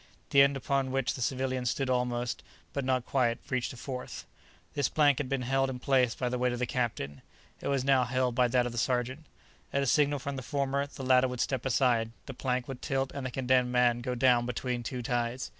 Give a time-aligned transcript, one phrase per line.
[0.31, 2.41] The end upon which the civilian stood almost,
[2.73, 4.25] but not quite, reached a fourth.
[4.73, 7.21] This plank had been held in place by the weight of the captain;
[7.61, 9.27] it was now held by that of the sergeant.
[9.71, 13.11] At a signal from the former the latter would step aside, the plank would tilt
[13.13, 15.49] and the condemned man go down between two ties.